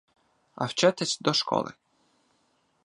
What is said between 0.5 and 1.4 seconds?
А вчитись до